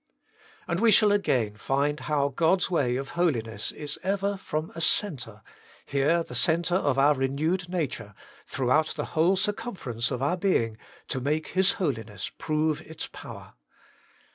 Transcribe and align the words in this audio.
And 0.67 0.79
we 0.79 0.91
shall 0.91 1.11
again 1.11 1.57
find 1.57 1.99
how 1.99 2.29
God's 2.29 2.71
way 2.71 2.95
of 2.95 3.09
holiness 3.09 3.71
is 3.71 3.99
ever 4.01 4.35
from 4.35 4.71
a 4.73 4.81
centre, 4.81 5.43
here 5.85 6.23
the 6.23 6.33
centre 6.33 6.73
of 6.73 6.97
our 6.97 7.13
renewed 7.13 7.69
nature, 7.69 8.15
throughout 8.47 8.95
the 8.95 9.05
whole 9.13 9.35
circumference 9.35 10.09
of 10.09 10.23
our 10.23 10.37
being, 10.37 10.77
to 11.09 11.21
make 11.21 11.49
His 11.49 11.73
Holiness 11.73 12.31
prove 12.35 12.81
its 12.81 13.05
power. 13.09 13.53